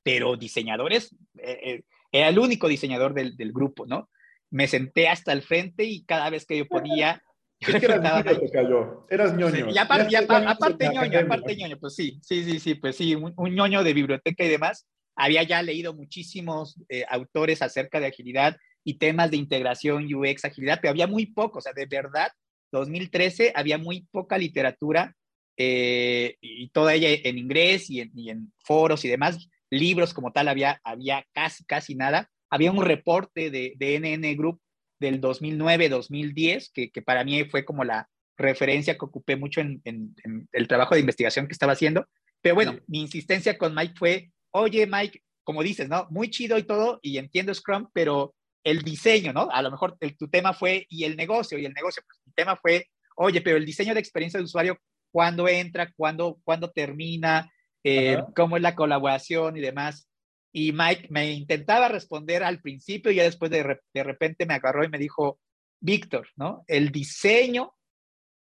[0.02, 4.08] pero diseñadores, era el único diseñador del, del grupo, ¿no?
[4.50, 7.22] me senté hasta el frente y cada vez que yo podía...
[7.60, 9.06] Yo es que eras ñoño, te cayó.
[9.08, 9.70] Eras ñoño.
[9.70, 13.82] y aparte, aparte ñoño, aparte ñoño, pues sí, sí, sí, sí, pues sí, un, ñoño
[13.82, 14.86] de biblioteca y demás.
[15.16, 20.78] Había ya leído muchísimos eh, autores acerca de agilidad y temas de integración UX, agilidad,
[20.80, 22.28] pero había muy poco, o sea, de verdad,
[22.72, 25.16] 2013 había muy poca literatura
[25.56, 30.32] eh, y toda ella en inglés y en, y en, foros y demás, libros como
[30.32, 34.60] tal había, había casi, casi nada había un reporte de, de NN Group
[34.98, 40.14] del 2009-2010, que, que, para mí fue como la referencia que ocupé mucho en, en,
[40.52, 42.06] el trabajo de investigación que estaba haciendo.
[42.40, 46.06] Pero bueno, mi insistencia con Mike fue, oye Mike, como dices, ¿no?
[46.10, 49.48] Muy chido y todo, y entiendo Scrum, pero el diseño, ¿no?
[49.50, 52.32] A lo mejor el, tu tema fue, y el negocio, y el negocio, pues mi
[52.32, 54.78] tema fue, oye, pero el diseño de experiencia de usuario,
[55.12, 55.92] ¿cuándo entra?
[55.96, 57.50] ¿Cuándo, cuándo termina?
[57.84, 60.08] Eh, ¿Cómo es la colaboración y demás?
[60.52, 64.82] Y Mike me intentaba responder al principio y ya después de, de repente me agarró
[64.84, 65.38] y me dijo,
[65.80, 66.64] Víctor, ¿no?
[66.66, 67.72] El diseño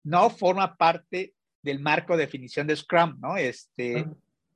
[0.03, 3.37] no forma parte del marco de definición de Scrum, ¿no?
[3.37, 4.05] Este,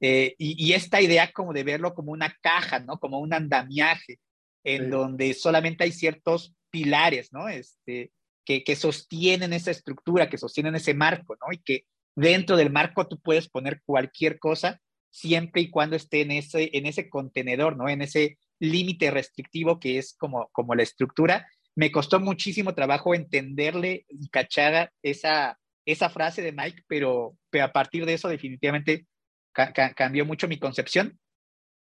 [0.02, 3.00] eh, y, y, esta idea como de verlo como una caja, ¿no?
[3.00, 4.20] Como un andamiaje,
[4.64, 7.48] en donde solamente hay ciertos pilares, ¿no?
[7.48, 8.12] Este,
[8.44, 11.54] que, que, sostienen esa estructura, que sostienen ese marco, ¿no?
[11.54, 11.86] Y que
[12.16, 16.86] dentro del marco tú puedes poner cualquier cosa siempre y cuando esté en ese, en
[16.88, 17.88] ese contenedor, ¿no?
[17.88, 21.48] En ese límite restrictivo que es como, como la estructura.
[21.76, 27.72] Me costó muchísimo trabajo entenderle y cachar esa, esa frase de Mike, pero, pero a
[27.72, 29.06] partir de eso definitivamente
[29.54, 31.20] cambió mucho mi concepción.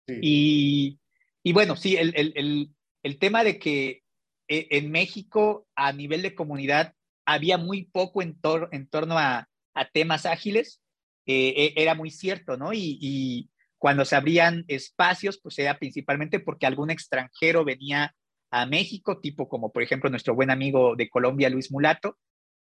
[0.08, 1.00] Y,
[1.44, 2.70] y, bueno, sí, el, el, el,
[3.04, 4.04] el tema de que
[4.48, 6.94] eh, en México a nivel de comunidad
[7.26, 8.40] había muy poco en,
[8.72, 10.82] en torno a, a temas ágiles.
[11.26, 12.72] Eh, e, era muy cierto, ¿no?
[12.74, 18.16] Y, cuando se abrían espacios, pues era principalmente porque algún extranjero venía
[18.50, 22.18] a México, tipo como por ejemplo nuestro buen amigo de Colombia, Luis Mulato,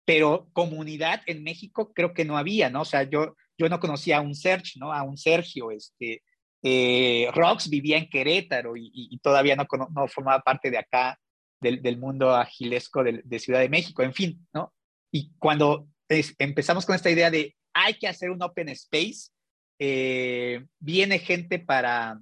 [0.05, 2.81] pero comunidad en México creo que no había, ¿no?
[2.81, 4.93] O sea, yo, yo no conocía a un Sergio, ¿no?
[4.93, 6.23] A un Sergio, este,
[6.62, 11.19] eh, Rox vivía en Querétaro y, todavía no, no, formaba parte de acá,
[11.61, 14.73] del, mundo agilesco de, de, Ciudad de México, en fin, ¿no?
[15.12, 15.87] Y cuando
[16.38, 19.31] empezamos con esta idea de hay que hacer un open space.
[19.79, 22.21] Eh, viene gente para,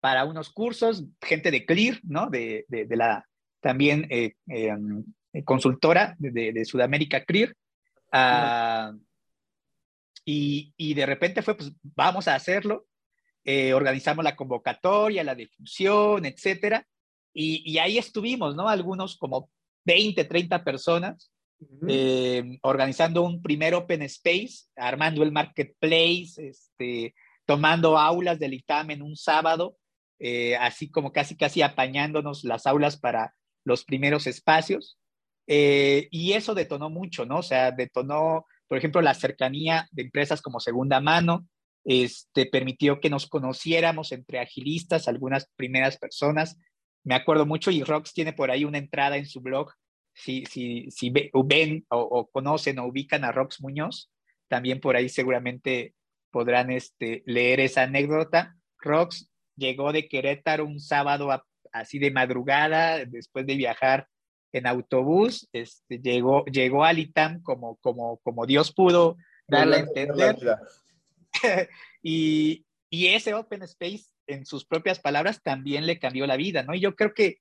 [0.00, 2.28] para unos cursos, gente de Clear, ¿no?
[2.28, 3.26] De, de, la
[3.60, 5.04] también eh, em,
[5.44, 7.54] consultora de, de, Sudamérica Clear.
[8.12, 8.92] Ah,
[10.30, 12.86] y, y, de repente fue, pues vamos a hacerlo.
[13.44, 16.86] Eh, organizamos la convocatoria, la difusión, etcétera.
[17.32, 18.68] Y, y, ahí estuvimos, ¿no?
[18.68, 19.50] Algunos como
[19.84, 21.32] 20, 30 personas
[21.88, 27.14] eh, organizando un primer open space, armando el marketplace, este,
[27.44, 29.76] tomando aulas del ITAM en un sábado,
[30.18, 34.98] eh, así como casi casi apañándonos las aulas para los primeros espacios.
[35.46, 37.38] Eh, y eso detonó mucho, ¿no?
[37.38, 41.48] O sea, detonó, por ejemplo, la cercanía de empresas como Segunda Mano,
[41.84, 46.56] este, permitió que nos conociéramos entre agilistas, algunas primeras personas.
[47.02, 49.72] Me acuerdo mucho y Rox tiene por ahí una entrada en su blog
[50.14, 54.08] si, si, si ven o, conocen o ubican a Rox Muñoz,
[54.46, 55.96] también por ahí seguramente
[56.30, 58.54] podrán este, leer esa anécdota.
[58.78, 61.30] Rox llegó de Querétaro un sábado
[61.72, 64.06] así de madrugada, después de viajar
[64.52, 70.36] en autobús, este, llegó, llegó al ITAM como, como, como Dios pudo darle a entender.
[72.02, 76.74] y, y ese Open Space en sus propias palabras, también le cambió la vida, ¿no?
[76.74, 77.38] Y yo creo que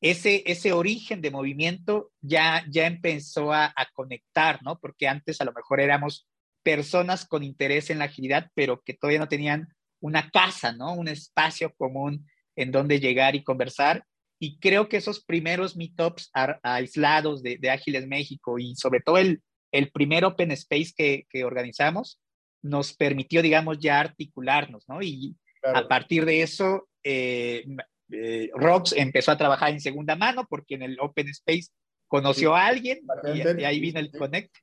[0.00, 4.78] ese, ese origen de movimiento ya, ya empezó a, a conectar, ¿no?
[4.78, 6.28] Porque antes a lo mejor éramos
[6.62, 9.68] personas con interés en la agilidad, pero que todavía no tenían
[10.00, 10.94] una casa, ¿no?
[10.94, 14.04] Un espacio común en donde llegar y conversar.
[14.40, 16.30] Y creo que esos primeros meetups
[16.62, 21.44] aislados de, de Ágiles México y sobre todo el, el primer Open Space que, que
[21.44, 22.18] organizamos
[22.62, 25.02] nos permitió, digamos, ya articularnos, ¿no?
[25.02, 27.64] Y a partir de eso, eh,
[28.10, 31.68] eh, Rox empezó a trabajar en segunda mano porque en el Open Space
[32.08, 33.00] conoció a alguien
[33.34, 34.54] y, y, ahí vino el Connect.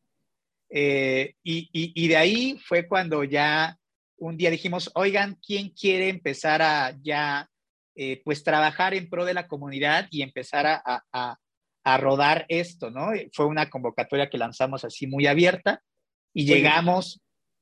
[0.70, 3.78] Eh, y, y, de ahí fue cuando ya
[4.18, 7.50] un día dijimos, oigan, ¿quién quiere empezar a ya,
[8.00, 10.82] eh, pues, trabajar en pro de la comunidad y empezar a,
[11.12, 11.38] a,
[11.84, 13.10] a, rodar esto, ¿no?
[13.34, 15.82] Fue una convocatoria que lanzamos así muy abierta
[16.32, 17.20] y llegamos,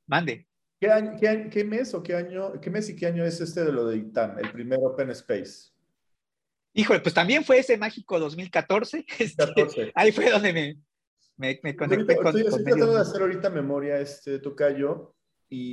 [0.07, 0.45] mande.
[0.79, 3.63] ¿Qué, año, qué, qué, mes o qué año, qué mes y qué año es este
[3.63, 5.69] de lo de ITAM, el primer Open Space?
[6.73, 9.05] Híjole, pues también fue ese mágico 2014.
[9.19, 10.77] Este, ahí fue donde me,
[11.37, 12.37] me, me conecté con.
[12.37, 15.15] Estoy, tratando de hacer ahorita memoria, este Tocayo,
[15.47, 15.71] y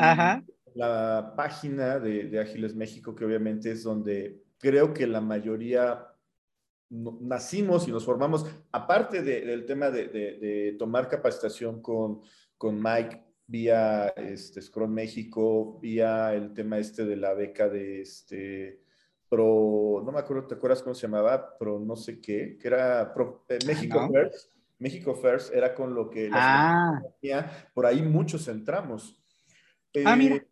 [0.75, 6.07] la página de, de, Ágiles México, que obviamente es donde creo que la mayoría
[6.89, 12.21] nacimos y nos formamos, aparte de, del tema de, de, tomar capacitación con,
[12.57, 18.81] con Mike vía este, Scrum México, vía el tema este de la beca de este
[19.29, 21.59] Pro, no me acuerdo, ¿te acuerdas cómo se llamaba?
[21.59, 26.11] Pro no sé qué, que era Pro, eh, México First México First era con lo
[26.11, 27.01] que ah.
[27.73, 29.17] por ahí muchos entramos.
[30.05, 30.37] ah, mira.
[30.37, 30.47] Eh,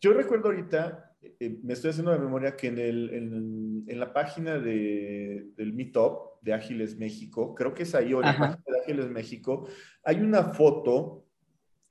[0.00, 4.12] yo recuerdo ahorita, eh, me estoy haciendo de memoria que en, el, en, en la
[4.12, 8.64] página de, del Meetup de Ágiles México, creo que es ahí, o en la página
[8.66, 9.68] de Ágiles México,
[10.04, 11.24] hay una foto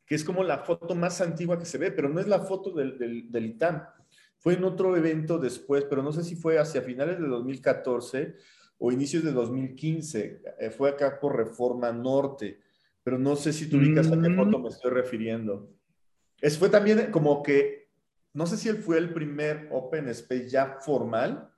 [0.05, 2.71] que es como la foto más antigua que se ve, pero no es la foto
[2.71, 3.83] del, del, del ITAM.
[4.37, 8.35] Fue en otro evento después, pero no sé si fue hacia finales de 2014
[8.77, 10.41] o inicios de 2015.
[10.59, 12.61] Eh, fue acá por Reforma Norte,
[13.03, 14.63] pero no sé si tú ubicas a qué foto mm.
[14.63, 15.69] me estoy refiriendo.
[16.39, 17.86] Es, fue también como que,
[18.37, 21.49] no sé si él fue el primer Open Space ya formal,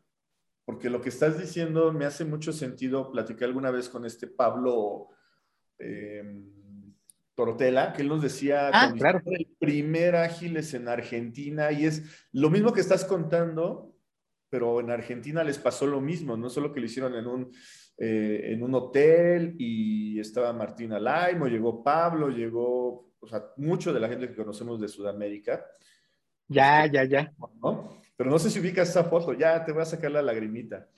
[0.63, 3.11] porque lo que estás diciendo me hace mucho sentido.
[3.11, 5.09] Platicé alguna vez con este Pablo
[5.77, 6.41] eh,
[7.35, 9.21] Tortela, que él nos decía ah, claro.
[9.25, 13.93] el primer Ágiles en Argentina, y es lo mismo que estás contando,
[14.49, 17.51] pero en Argentina les pasó lo mismo, no solo que lo hicieron en un,
[17.97, 23.99] eh, en un hotel y estaba Martina Laimo, llegó Pablo, llegó, o sea, mucho de
[23.99, 25.65] la gente que conocemos de Sudamérica.
[26.49, 27.33] Ya, este, ya, ya.
[27.61, 28.01] ¿no?
[28.17, 30.89] Pero no sé si ubicas esa foto, ya te voy a sacar la lagrimita.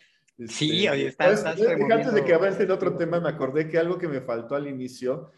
[0.48, 4.00] sí, oye, está, estás Antes de que avance en otro tema, me acordé que algo
[4.00, 5.32] que me faltó al inicio,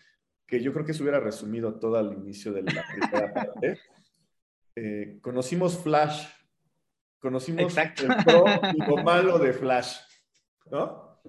[0.48, 3.80] que yo creo que se hubiera resumido todo al inicio de la primera parte,
[4.76, 6.26] eh, conocimos Flash
[7.24, 8.04] Conocimos Exacto.
[8.04, 9.96] el pro y lo malo de Flash,
[10.70, 11.22] ¿no?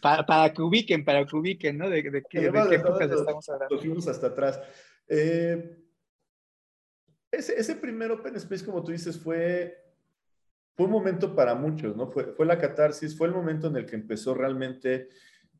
[0.00, 1.90] Para, para, que ubiquen, para que ubiquen, ¿no?
[1.90, 3.74] De, de, qué, de qué épocas estamos hablando.
[3.74, 4.58] Nos fuimos hasta atrás.
[5.06, 5.81] Eh,
[7.32, 9.76] ese, ese, primer Open Space, como tú dices, fue,
[10.74, 12.10] fue un momento para muchos, ¿no?
[12.10, 15.08] Fue, fue la catarsis, fue el momento en el que empezó realmente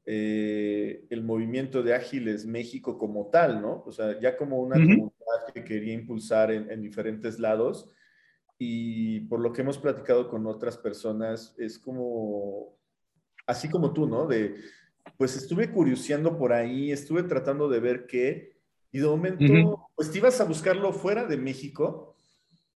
[0.05, 3.83] eh, el movimiento de Ágiles México como tal, ¿no?
[3.87, 4.95] O sea, ya como una uh -huh.
[4.97, 7.93] comunidad que quería impulsar en, en diferentes lados
[8.59, 12.77] y por lo que hemos platicado con otras personas, es como,
[13.47, 14.27] así como tú, ¿no?
[14.27, 14.55] De,
[15.17, 18.53] pues estuve curioseando por ahí, estuve tratando de ver qué,
[18.93, 19.89] y de momento, uh -huh.
[19.97, 22.15] pues te ibas a buscarlo fuera de México,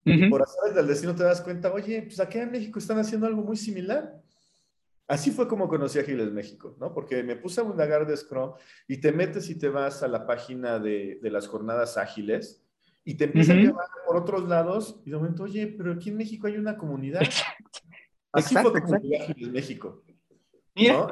[0.05, 0.27] uh -huh.
[0.27, 3.41] y por del destino te das cuenta, oye, pues aquí en México están haciendo algo
[3.41, 4.21] muy similar.
[5.07, 6.93] Así fue como conocí a Giles México, ¿no?
[6.93, 8.53] Porque me puse a indagar de Scrum
[8.87, 12.63] y te metes y te vas a la página de, de las jornadas ágiles
[13.03, 13.63] y te empiezan uh -huh.
[13.63, 16.77] a llevar por otros lados y de momento, oye, pero aquí en México hay una
[16.77, 17.21] comunidad.
[18.31, 19.33] Así exacto, fue como exacto.
[19.37, 20.03] en México.
[20.75, 21.07] ¿no?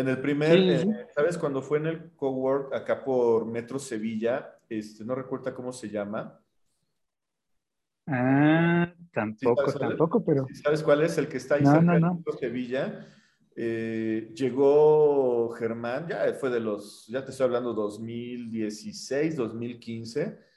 [0.00, 0.90] En el primer, sí, sí.
[0.90, 1.38] Eh, ¿sabes?
[1.38, 6.40] Cuando fue en el cowork acá por Metro Sevilla, este, no recuerda cómo se llama.
[8.06, 10.46] Ah, tampoco, ¿Sí tampoco, pero.
[10.62, 11.16] ¿Sabes cuál es?
[11.18, 12.08] El que está ahí no, cerca no, no.
[12.08, 13.06] de Metro Sevilla.
[13.54, 20.50] Eh, llegó Germán, ya fue de los, ya te estoy hablando, 2016, 2015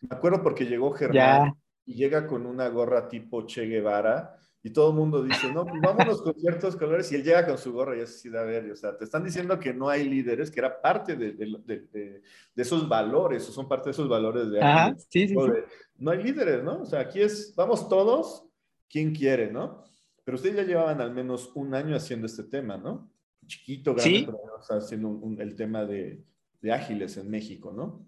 [0.00, 1.56] me acuerdo porque llegó Germán ya.
[1.84, 5.80] y llega con una gorra tipo Che Guevara y todo el mundo dice, no, pues
[5.80, 8.70] vámonos con ciertos colores y él llega con su gorra y es así, a ver,
[8.70, 12.22] o sea, te están diciendo que no hay líderes, que era parte de, de, de,
[12.54, 14.60] de esos valores, o son parte de esos valores de...
[14.60, 15.50] Ajá, sí, sí, sí.
[15.98, 16.82] No hay líderes, ¿no?
[16.82, 18.44] O sea, aquí es, vamos todos,
[18.88, 19.84] quien quiere, ¿no?
[20.24, 23.08] Pero ustedes ya llevaban al menos un año haciendo este tema, ¿no?
[23.46, 26.24] Chiquito, grande, pero o sea, haciendo un, un, el tema de,
[26.60, 28.04] de ágiles en México, ¿no?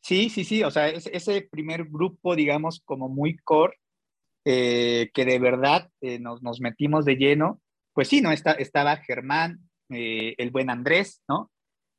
[0.00, 3.79] Sí, sí, sí, o sea, ese primer grupo, digamos, como muy core,
[4.44, 5.88] que de verdad
[6.20, 7.60] nos, nos, metimos de lleno,
[7.92, 8.32] pues sí, ¿no?
[8.32, 11.50] Está, estaba Germán, el buen Andrés, ¿no?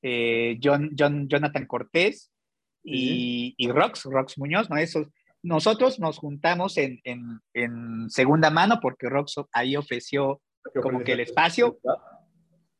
[0.02, 2.32] John, John, Jonathan Cortés
[2.84, 4.78] y, y Rox, Rox Muñoz, ¿no?
[4.78, 5.08] Esos,
[5.44, 10.42] nosotros nos juntamos en, en, en segunda mano porque Rox ahí ofreció
[10.82, 11.80] como que el espacio.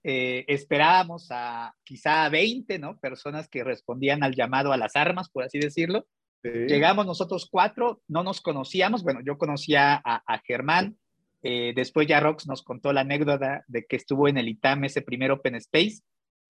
[0.04, 2.98] Eh, esperábamos a quizá a 20, ¿no?
[3.00, 6.06] Personas que respondían al llamado a las armas, por así decirlo.
[6.44, 10.98] Llegamos nosotros cuatro, no nos conocíamos, bueno, yo conocía a, a Germán,
[11.44, 15.02] eh, después ya Rox nos contó la anécdota de que estuvo en el ITAM ese
[15.02, 16.02] primer Open Space,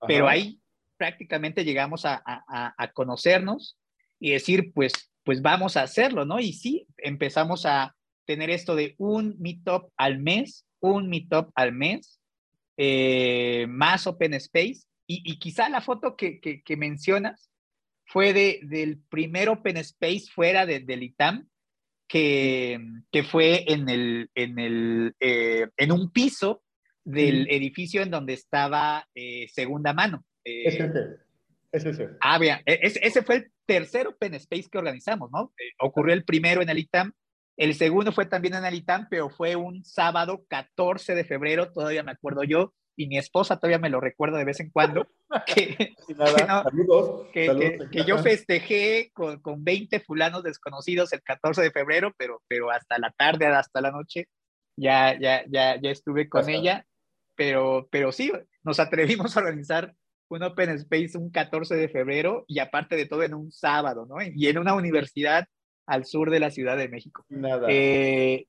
[0.07, 0.59] pero ahí
[0.97, 3.77] prácticamente llegamos a, a, a, conocernos
[4.19, 6.39] y decir, pues, pues vamos a hacerlo, ¿no?
[6.39, 12.19] Y sí, empezamos a tener esto de un meetup al mes, un meetup al mes,
[12.77, 14.81] eh, más open space.
[15.07, 17.49] Y, quizá la foto que, que, mencionas
[18.11, 21.47] fue de, del primer open space fuera de, del ITAM,
[22.07, 22.79] que,
[23.11, 26.63] que, fue en, el, en, el, eh, en un piso
[27.03, 30.25] del edificio en donde estaba eh, Segunda Mano.
[30.43, 30.91] ese,
[31.71, 32.09] ese.
[32.19, 35.53] Ah, bien, e, ese, fue el tercer Open Space que organizamos, ¿no?
[35.79, 37.13] ocurrió el primero en el ITAM
[37.61, 42.11] el segundo fue también en el pero fue un sábado 14 de febrero, todavía me
[42.11, 45.07] acuerdo yo, y mi esposa todavía me lo recuerda de vez en cuando,
[45.45, 45.95] que,
[47.33, 52.97] que, yo festejé con, con, 20 fulanos desconocidos el 14 de febrero, pero, pero hasta
[52.99, 54.27] la tarde, hasta la noche,
[54.75, 56.85] ya, ya, ya, ya estuve con ella,
[57.35, 58.31] pero, pero sí,
[58.63, 59.95] nos atrevimos a organizar
[60.29, 64.15] un Open Space un 14 de febrero y aparte de todo en un sábado, ¿no?
[64.21, 65.45] Y en una universidad
[65.85, 67.25] al sur de la Ciudad de México.
[67.27, 67.67] Nada.
[67.69, 68.47] Eh,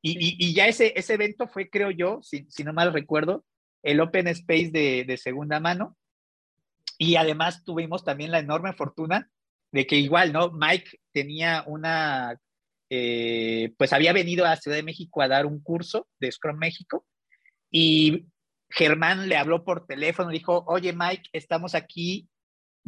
[0.00, 3.44] y, y, ya ese, ese evento fue, creo yo, si, si no mal recuerdo,
[3.90, 5.96] el Open Space de, segunda mano.
[6.98, 9.30] Y además tuvimos también la enorme fortuna
[9.70, 10.50] de que igual, ¿no?
[10.50, 12.38] Mike tenía una,
[12.90, 17.06] eh, pues había venido a Ciudad de México a dar un curso de Scrum México
[17.70, 18.26] y
[18.70, 22.28] Germán le habló por teléfono, dijo, oye Mike, estamos aquí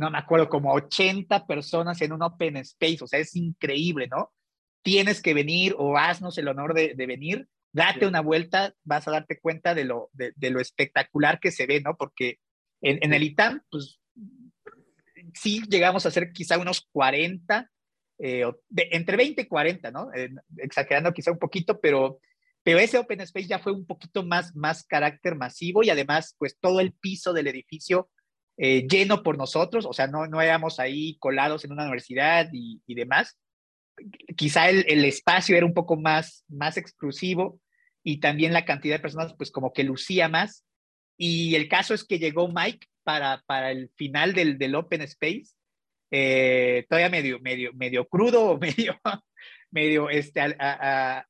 [0.01, 4.33] no me acuerdo, como 80 personas en un open space, o sea, es increíble, ¿no?
[4.83, 9.39] Tienes que venir o haznos el honor de, venir, date una vuelta, vas a darte
[9.41, 11.97] cuenta de lo, de, lo espectacular que se ve, ¿no?
[11.97, 12.39] Porque
[12.81, 14.01] en, el ITAM, pues
[15.35, 17.71] sí llegamos a ser quizá unos 40,
[18.19, 18.45] eh,
[18.77, 20.13] entre 20 y 40, ¿no?
[20.15, 22.21] Eh, exagerando quizá un poquito, pero,
[22.63, 26.59] pero ese Open Space ya fue un poquito más, más carácter masivo y además, pues
[26.59, 28.11] todo el piso del edificio
[28.63, 32.83] eh, lleno por nosotros, o sea, no, no éramos ahí colados en una universidad y,
[32.89, 33.39] demás.
[34.37, 37.61] Quizá el, el, espacio era un poco más, más exclusivo
[38.03, 40.65] y también la cantidad de personas, pues como que lucía más.
[41.17, 45.55] Y el caso es que llegó Mike para, para el final del, del Open Space,
[46.11, 48.99] eh, todavía medio, medio, medio crudo, medio,
[49.71, 50.57] medio este,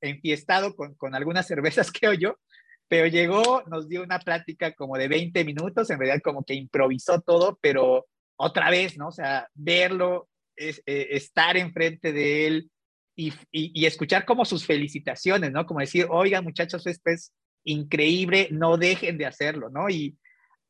[0.00, 2.38] enfiestado con, con algunas cervezas, creo yo,
[2.88, 7.20] pero llegó, nos dio una plática como de 20 minutos, en realidad como que improvisó
[7.20, 8.06] todo, pero
[8.36, 9.08] otra vez, ¿no?
[9.08, 12.70] O sea, verlo, es, eh, estar enfrente de él
[13.16, 15.66] y, escuchar como sus felicitaciones, ¿no?
[15.66, 17.34] Como decir, oigan muchachos, esto es
[17.64, 19.90] increíble, no dejen de hacerlo, ¿no?
[19.90, 20.16] Y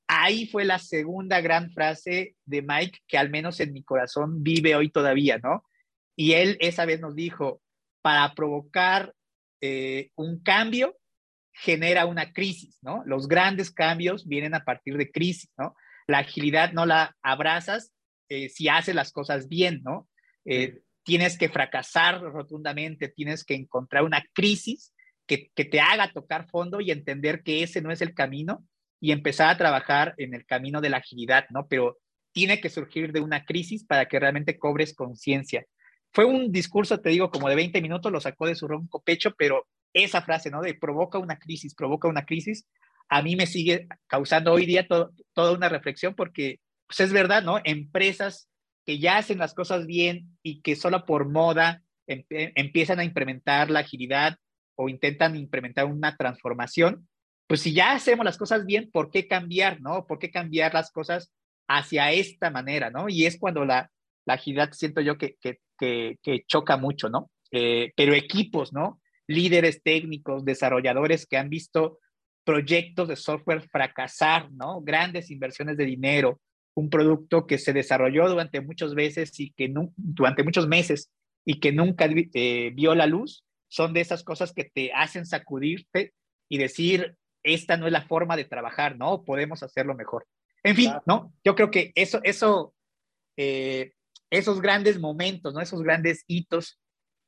[0.09, 4.75] ahí fue la segunda gran frase de Mike que al menos en mi corazón vive
[4.75, 5.64] hoy todavía, ¿no?
[6.16, 7.62] Y él esa vez nos dijo,
[8.03, 9.14] para provocar
[9.61, 10.97] eh, un cambio
[11.53, 13.03] genera una crisis, ¿no?
[13.07, 15.75] Los grandes cambios vienen a partir de crisis, ¿no?
[16.07, 17.93] La agilidad no la abrazas
[18.31, 20.09] eh, si haces las cosas bien, ¿no?
[20.47, 24.95] Eh, tienes que fracasar rotundamente, tienes que encontrar una crisis
[25.27, 28.64] que, que, te haga tocar fondo y entender que ese no es el camino
[29.01, 31.66] y empezar a trabajar en el camino de la agilidad, ¿no?
[31.69, 31.99] Pero
[32.33, 35.66] tiene que surgir de una crisis para que realmente cobres conciencia.
[36.12, 39.35] Fue un discurso, te digo, como de 20 minutos, lo sacó de su ronco pecho,
[39.37, 40.62] pero esa frase, ¿no?
[40.62, 42.66] De provoca una crisis, provoca una crisis,
[43.09, 47.61] a mí me sigue causando hoy día toda una reflexión porque, pues es verdad, ¿no?
[47.62, 48.48] Empresas
[48.85, 53.05] que ya hacen las cosas bien y que solo por moda em, em, empiezan a
[53.05, 54.36] implementar la agilidad
[54.76, 57.09] o intentan implementar una transformación,
[57.47, 60.07] pues si ya hacemos las cosas bien, ¿por qué cambiar, no?
[60.07, 61.30] ¿Por qué cambiar las cosas
[61.68, 63.09] hacia esta manera, no?
[63.09, 63.91] Y es cuando la,
[64.26, 67.30] la agilidad siento yo que, que, que, choca mucho, ¿no?
[67.53, 69.01] Eh, pero equipos, ¿no?
[69.30, 72.01] líderes técnicos, desarrolladores que han visto
[72.45, 74.80] proyectos de software fracasar, ¿no?
[74.80, 76.41] Grandes inversiones de dinero,
[76.75, 81.11] un producto que se desarrolló durante muchos meses y que no, durante muchos meses
[81.45, 86.12] y que nunca eh, vio la luz, son de esas cosas que te hacen sacudirte
[86.49, 89.25] y decir, esta no es la forma de trabajar, ¿no?
[89.25, 90.27] Podemos hacerlo mejor.
[90.62, 91.33] En fin, ¿no?
[91.45, 92.75] Yo creo que eso, eso,
[93.37, 93.93] eh,
[94.29, 95.61] esos grandes momentos, ¿no?
[95.61, 96.79] Esos grandes hitos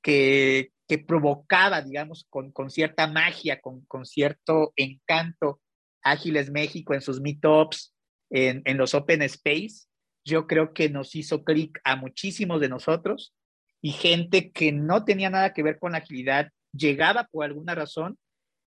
[0.02, 5.60] que, que provocaba, digamos, con, con cierta magia, con, con, cierto encanto,
[6.02, 7.91] Ágiles México en sus meetups,
[8.32, 9.86] en, en los Open Space,
[10.24, 13.34] yo creo que nos hizo clic a muchísimos de nosotros
[13.80, 18.18] y gente que no tenía nada que ver con la agilidad llegaba por alguna razón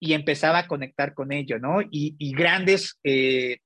[0.00, 1.80] y empezaba a conectar con ello, ¿no?
[1.82, 3.58] Y, y grandes eh,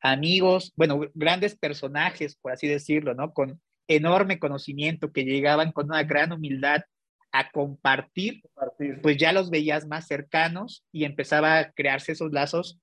[0.00, 3.32] amigos, bueno, grandes personajes, por así decirlo, ¿no?
[3.32, 6.82] Con enorme conocimiento que llegaban con una gran humildad
[7.32, 12.78] a compartir, compartir, pues ya los veías más cercanos y empezaba a crearse esos lazos.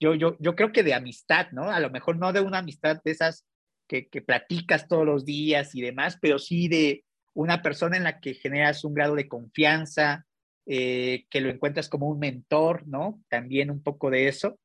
[0.00, 1.70] Yo, yo, yo creo que de amistad, ¿no?
[1.70, 3.46] A lo mejor no de una amistad de esas
[3.88, 8.20] que, que platicas todos los días y demás, pero sí de una persona en la
[8.20, 10.26] que generas un grado de confianza,
[10.66, 13.20] eh, que lo encuentras como un mentor, ¿no?
[13.28, 14.58] También un poco de eso.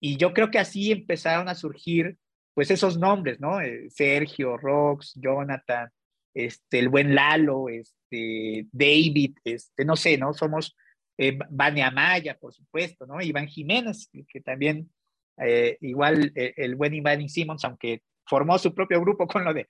[0.00, 2.16] Y yo creo que así empezaron a surgir,
[2.54, 3.60] pues, esos nombres, ¿no?
[3.60, 5.90] Eh, Sergio, Rox, Jonathan,
[6.34, 10.32] este, el buen Lalo, este, David, este, no sé, ¿no?
[10.32, 10.76] Somos
[11.18, 13.20] eh, Vania Maya, por supuesto, ¿no?
[13.20, 14.90] Iván Jiménez, que, también,
[15.38, 19.68] eh, igual el buen Iván Simmons, aunque formó su propio grupo con lo de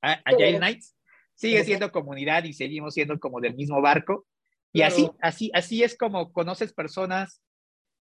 [0.00, 0.96] Agile Knights,
[1.34, 4.26] sigue siendo comunidad y seguimos siendo como del mismo barco.
[4.72, 7.42] Y así, así, así es como conoces personas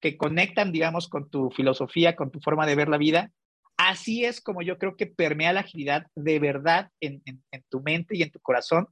[0.01, 3.32] que conectan, digamos, con tu filosofía, con tu forma de ver la vida.
[3.76, 8.16] Así es como yo creo que permea la agilidad de verdad en, en, tu mente
[8.16, 8.87] y en tu corazón,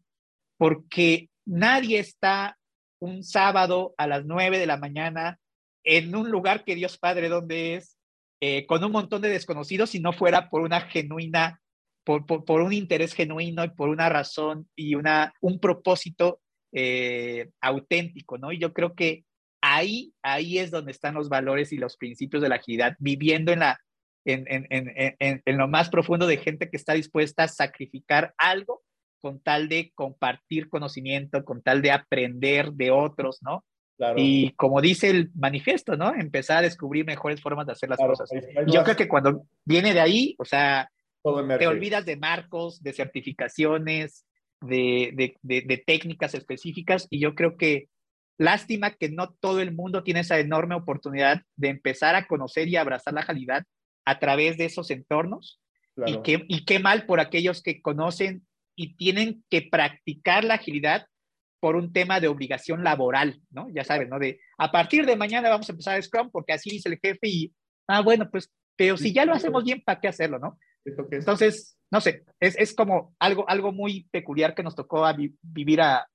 [0.59, 2.59] porque nadie está
[3.03, 5.41] un sábado a las nueve de la mañana
[5.83, 7.99] en un lugar que Dios Padre donde es,
[8.41, 11.61] eh, con un montón de desconocidos, si no fuera por una genuina,
[12.05, 16.41] por, por, por, un interés genuino y por una razón y una, un propósito
[16.73, 18.53] eh, auténtico, ¿no?
[18.53, 19.25] Y yo creo que
[19.61, 23.61] ahí, ahí es donde están los valores y los principios de la agilidad, viviendo en,
[23.61, 23.81] la,
[24.25, 28.83] en, en, en, en lo más profundo de gente que está dispuesta a sacrificar algo
[29.23, 33.65] con tal de compartir conocimiento, con tal de aprender de otros, ¿no?
[33.97, 34.17] Claro.
[34.19, 36.13] Y como dice el manifiesto, ¿no?
[36.13, 38.29] Empezar a descubrir mejores formas de hacer las claro, cosas.
[38.67, 40.91] yo creo que cuando viene de ahí, o sea,
[41.59, 44.27] te olvidas de marcos, de certificaciones,
[44.61, 47.89] de, de, técnicas específicas y yo creo que
[48.39, 52.77] lástima que no todo el mundo tiene esa enorme oportunidad de empezar a conocer y
[52.77, 53.65] abrazar la agilidad
[54.05, 55.61] a través de esos entornos
[56.07, 58.47] y, qué, y qué mal por aquellos que conocen
[58.77, 61.07] y tienen que practicar la agilidad
[61.61, 63.69] por un tema de obligación laboral, ¿no?
[63.71, 64.19] Ya saben, ¿no?
[64.19, 67.55] De a partir de mañana vamos a empezar Scrum porque así dice el jefe y,
[67.87, 70.59] ah, bueno, pues, pero si ya lo hacemos bien, ¿para qué hacerlo, no?
[70.85, 75.81] Entonces, no sé, es, es, como algo, algo muy peculiar que nos tocó a vivir
[75.81, 76.09] a,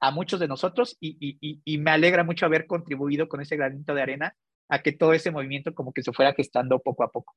[0.00, 3.94] a, muchos de nosotros y, y, y, me alegra mucho haber contribuido con ese granito
[3.94, 4.36] de arena
[4.68, 7.34] a que todo ese movimiento como que se fuera gestando poco a poco.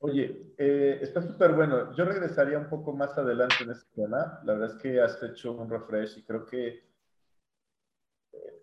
[0.00, 1.92] Oye, eh, está súper bueno.
[1.94, 4.40] Yo regresaría un poco más adelante en este tema.
[4.44, 6.84] La verdad es que has hecho un refresh y creo que
[8.32, 8.62] eh,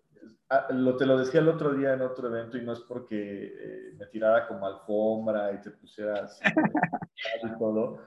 [0.50, 3.54] ah, lo, te lo decía el otro día en otro evento y no es porque
[3.60, 6.40] eh, me tirara como alfombra y te pusieras
[7.44, 8.00] y todo,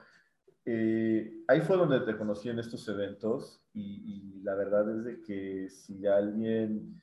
[0.65, 5.69] eh, ahí fue donde te conocí en estos eventos y, la verdad es de que
[5.69, 7.01] si alguien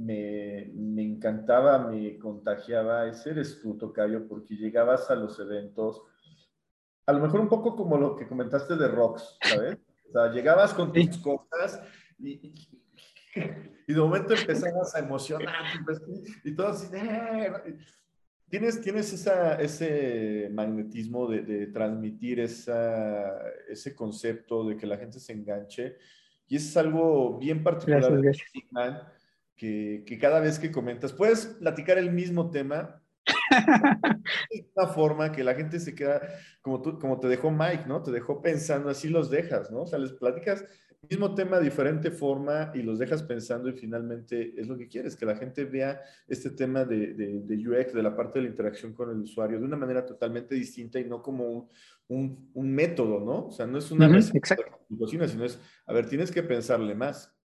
[0.00, 6.02] me, me, encantaba, me contagiaba, ese eres tú, Tocayo, porque llegabas a los eventos,
[7.06, 9.76] a lo mejor un poco como lo que comentaste de Rocks, ¿sabes?
[10.08, 11.82] O sea, llegabas con tus cosas
[12.18, 12.54] y,
[13.86, 15.64] y, de momento empezabas a emocionar
[16.44, 17.52] y todo así, eh,
[18.48, 25.20] Tienes, tienes esa, ese magnetismo de, de transmitir esa, ese concepto de que la gente
[25.20, 25.96] se enganche.
[26.48, 29.19] Y eso es algo bien particular gracias, gracias.
[29.60, 33.02] Que, que, cada vez que comentas, puedes platicar el mismo tema.
[34.50, 36.22] de una forma que la gente se queda,
[36.62, 38.02] como, tú, como te dejó Mike, ¿no?
[38.02, 39.82] Te dejó pensando, así los dejas, ¿no?
[39.82, 40.64] O sea, les platicas
[41.08, 45.24] mismo tema, diferente forma y los dejas pensando y finalmente es lo que quieres, que
[45.24, 48.92] la gente vea este tema de, de, de UX, de la parte de la interacción
[48.92, 51.68] con el usuario, de una manera totalmente distinta y no como un,
[52.08, 53.46] un, un método, ¿no?
[53.46, 56.94] O sea, no es una uh -huh, cocina, sino es, a ver, tienes que pensarle
[56.94, 57.34] más.